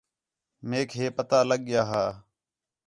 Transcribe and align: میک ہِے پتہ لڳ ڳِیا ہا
میک 0.67 0.89
ہِے 0.97 1.05
پتہ 1.17 1.39
لڳ 1.49 1.59
ڳِیا 1.65 1.83
ہا 1.89 2.03